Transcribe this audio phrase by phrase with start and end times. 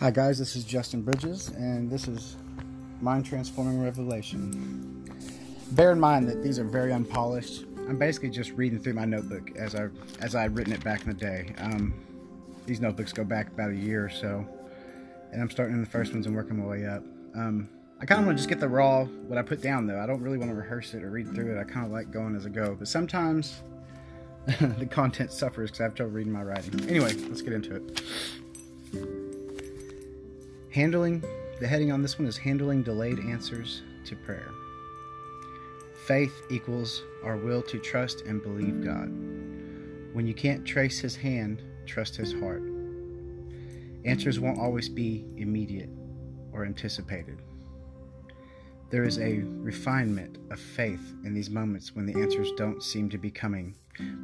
[0.00, 2.36] Hi, guys, this is Justin Bridges, and this is
[3.00, 5.04] Mind Transforming Revelation.
[5.72, 7.64] Bear in mind that these are very unpolished.
[7.88, 9.88] I'm basically just reading through my notebook as I
[10.20, 11.52] as I had written it back in the day.
[11.58, 11.94] Um,
[12.64, 14.46] these notebooks go back about a year or so,
[15.32, 17.02] and I'm starting in the first ones and working my way up.
[17.34, 17.68] Um,
[18.00, 19.98] I kind of want to just get the raw what I put down though.
[19.98, 21.60] I don't really want to rehearse it or read through it.
[21.60, 23.62] I kind of like going as I go, but sometimes
[24.46, 26.88] the content suffers because I have trouble reading my writing.
[26.88, 28.00] Anyway, let's get into it.
[30.70, 31.24] Handling,
[31.60, 34.50] the heading on this one is Handling Delayed Answers to Prayer.
[36.06, 39.08] Faith equals our will to trust and believe God.
[40.12, 42.62] When you can't trace His hand, trust His heart.
[44.04, 45.88] Answers won't always be immediate
[46.52, 47.38] or anticipated.
[48.90, 53.18] There is a refinement of faith in these moments when the answers don't seem to
[53.18, 53.74] be coming,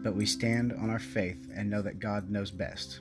[0.03, 3.01] but we stand on our faith and know that God knows best.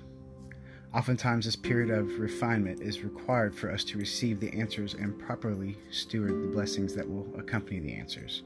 [0.93, 5.75] Oftentimes, this period of refinement is required for us to receive the answers and properly
[5.89, 8.43] steward the blessings that will accompany the answers.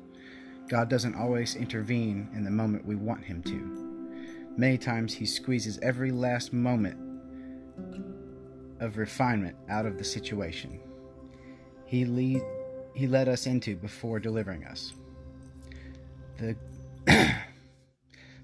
[0.70, 4.53] God doesn't always intervene in the moment we want Him to.
[4.56, 6.98] Many times, He squeezes every last moment
[8.80, 10.80] of refinement out of the situation
[11.86, 12.42] He, lead,
[12.94, 14.94] he led us into before delivering us.
[16.38, 16.56] The,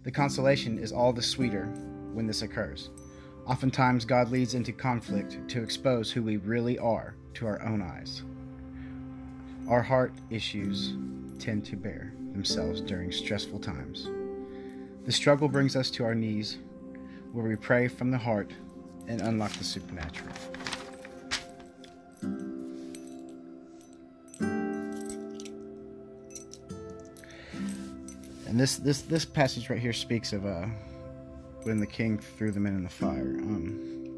[0.03, 1.67] the consolation is all the sweeter
[2.13, 2.89] when this occurs.
[3.45, 8.23] Oftentimes, God leads into conflict to expose who we really are to our own eyes.
[9.67, 10.93] Our heart issues
[11.39, 14.09] tend to bear themselves during stressful times.
[15.05, 16.59] The struggle brings us to our knees,
[17.33, 18.51] where we pray from the heart
[19.07, 20.31] and unlock the supernatural.
[28.47, 30.67] And this this this passage right here speaks of uh,
[31.65, 33.37] when the king threw the men in the fire.
[33.39, 34.17] Um,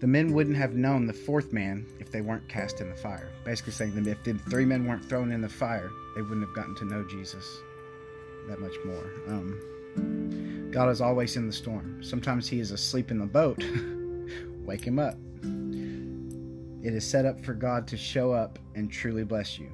[0.00, 3.30] the men wouldn't have known the fourth man if they weren't cast in the fire.
[3.44, 6.54] Basically saying that if the three men weren't thrown in the fire, they wouldn't have
[6.54, 7.44] gotten to know Jesus
[8.48, 9.10] that much more.
[9.28, 12.02] Um, God is always in the storm.
[12.02, 13.62] Sometimes he is asleep in the boat.
[14.64, 15.16] Wake him up.
[16.82, 19.70] It is set up for God to show up and truly bless you.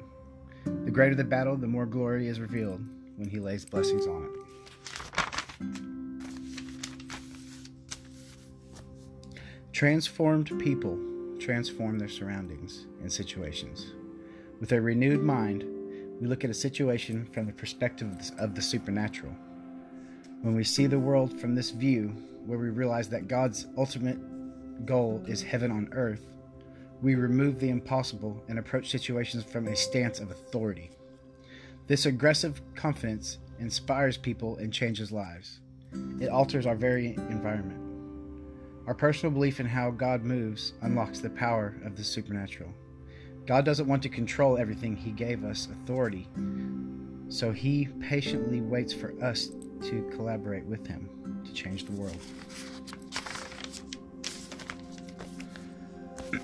[0.65, 2.85] The greater the battle, the more glory is revealed
[3.17, 5.96] when he lays blessings on it.
[9.77, 10.99] Transformed people
[11.39, 13.93] transform their surroundings and situations.
[14.59, 15.65] With a renewed mind,
[16.19, 19.35] we look at a situation from the perspective of the supernatural.
[20.41, 22.07] When we see the world from this view,
[22.47, 26.33] where we realize that God's ultimate goal is heaven on earth,
[27.03, 30.91] we remove the impossible and approach situations from a stance of authority.
[31.87, 35.61] This aggressive confidence inspires people and changes lives.
[36.19, 37.86] It alters our very environment.
[38.87, 42.73] Our personal belief in how God moves unlocks the power of the supernatural.
[43.45, 46.29] God doesn't want to control everything, He gave us authority.
[47.29, 49.49] So He patiently waits for us
[49.83, 52.17] to collaborate with Him to change the world.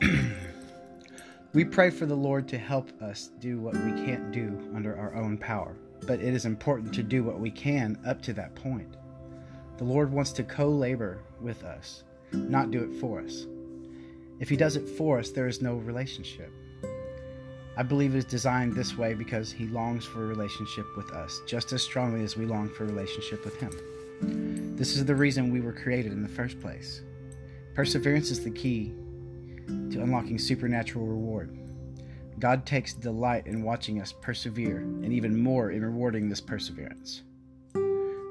[1.52, 5.14] we pray for the Lord to help us do what we can't do under our
[5.14, 5.76] own power,
[6.08, 8.96] but it is important to do what we can up to that point.
[9.78, 12.02] The Lord wants to co labor with us
[12.32, 13.46] not do it for us.
[14.40, 16.50] If He does it for us, there is no relationship.
[17.76, 21.40] I believe it is designed this way because He longs for a relationship with us
[21.46, 24.76] just as strongly as we long for a relationship with Him.
[24.76, 27.02] This is the reason we were created in the first place.
[27.74, 28.92] Perseverance is the key
[29.66, 31.56] to unlocking supernatural reward.
[32.38, 37.22] God takes delight in watching us persevere and even more in rewarding this perseverance.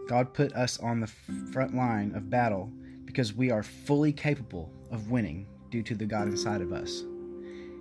[0.07, 1.07] God put us on the
[1.53, 2.69] front line of battle
[3.11, 7.03] because we are fully capable of winning due to the God inside of us.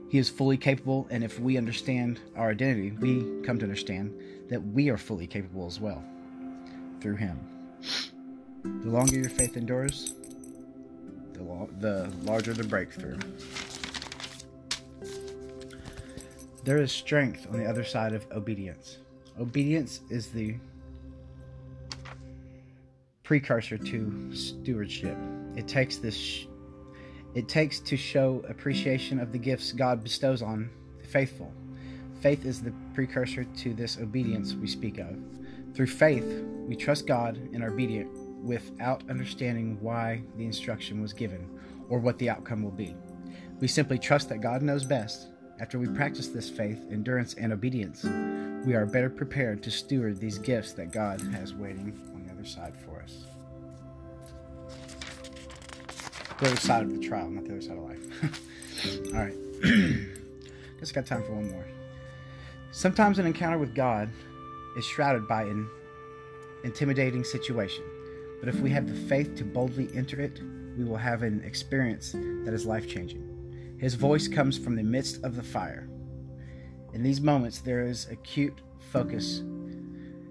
[0.09, 4.13] He is fully capable, and if we understand our identity, we come to understand
[4.49, 6.03] that we are fully capable as well
[7.01, 7.39] through Him.
[8.65, 10.15] The longer your faith endures,
[11.34, 13.19] the, lo- the larger the breakthrough.
[16.65, 18.99] There is strength on the other side of obedience.
[19.39, 20.57] Obedience is the
[23.30, 25.16] precursor to stewardship.
[25.54, 26.47] It takes this sh-
[27.36, 30.68] it takes to show appreciation of the gifts God bestows on
[30.98, 31.54] the faithful.
[32.21, 35.16] Faith is the precursor to this obedience we speak of.
[35.74, 38.10] Through faith, we trust God and are obedient
[38.42, 41.48] without understanding why the instruction was given
[41.88, 42.97] or what the outcome will be.
[43.60, 45.28] We simply trust that God knows best.
[45.60, 48.03] After we practice this faith, endurance, and obedience,
[48.66, 51.92] we are better prepared to steward these gifts that God has waiting
[52.41, 53.25] other side for us.
[56.39, 58.41] The other side of the trial, not the other side of life.
[59.15, 59.37] All right.
[60.81, 61.66] Guess I got time for one more.
[62.72, 64.09] Sometimes an encounter with God
[64.78, 65.69] is shrouded by an
[66.65, 67.84] intimidating situation.
[68.41, 70.41] But if we have the faith to boldly enter it,
[70.78, 73.77] we will have an experience that is life changing.
[73.78, 75.89] His voice comes from the midst of the fire.
[76.95, 79.42] In these moments, there is acute focus.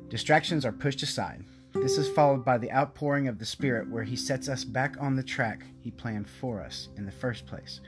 [0.07, 1.44] Distractions are pushed aside.
[1.74, 5.16] This is followed by the outpouring of the Spirit, where He sets us back on
[5.16, 7.80] the track He planned for us in the first place,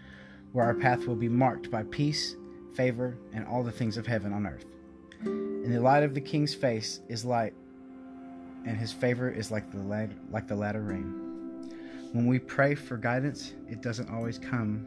[0.51, 2.35] where our path will be marked by peace,
[2.75, 4.65] favor, and all the things of heaven on earth.
[5.23, 7.53] In the light of the King's face is light,
[8.67, 11.71] and His favor is like the like the latter rain.
[12.11, 14.85] When we pray for guidance, it doesn't always come.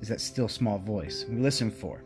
[0.00, 2.02] Is that still small voice we listen for?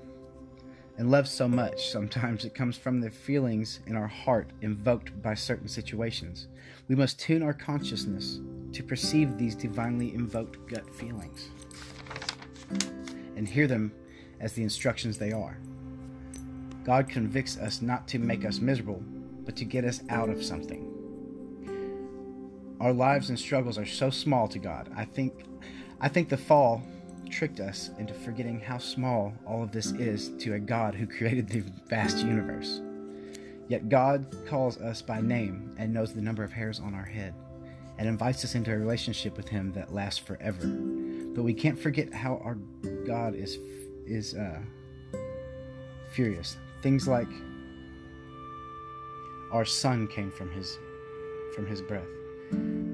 [0.99, 5.35] And love so much, sometimes it comes from the feelings in our heart invoked by
[5.35, 6.49] certain situations.
[6.89, 8.41] We must tune our consciousness
[8.73, 11.51] to perceive these divinely invoked gut feelings
[13.37, 13.93] and hear them
[14.41, 15.59] as the instructions they are.
[16.85, 19.03] God convicts us not to make us miserable,
[19.45, 20.93] but to get us out of something.
[22.81, 24.91] Our lives and struggles are so small to God.
[24.95, 25.45] I think
[26.01, 26.83] I think the fall
[27.31, 31.49] tricked us into forgetting how small all of this is to a God who created
[31.49, 32.81] the vast universe.
[33.69, 37.35] Yet God calls us by name and knows the number of hairs on our head
[37.99, 40.67] and invites us into a relationship with Him that lasts forever.
[40.67, 42.55] But we can't forget how our
[43.07, 43.59] God is
[44.07, 44.61] is uh,
[46.13, 46.57] furious.
[46.83, 47.29] Things like
[49.53, 50.79] our sun came from His
[51.55, 52.07] from His breath.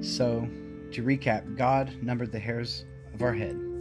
[0.01, 0.47] So,
[0.91, 3.72] to recap, God numbered the hairs of our head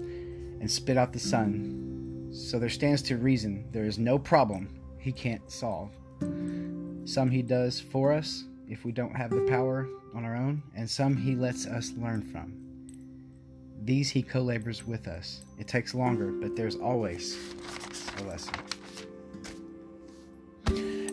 [0.62, 2.30] and spit out the sun.
[2.32, 4.68] So there stands to reason there is no problem
[4.98, 5.90] he can't solve.
[7.04, 10.88] Some he does for us if we don't have the power on our own, and
[10.88, 12.54] some he lets us learn from.
[13.84, 15.42] These he co labors with us.
[15.58, 17.36] It takes longer, but there's always
[18.18, 18.54] a lesson.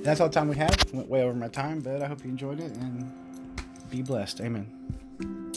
[0.04, 0.94] That's all the time we have.
[0.94, 3.12] Went way over my time, but I hope you enjoyed it and
[3.90, 4.42] be blessed.
[4.42, 5.49] Amen.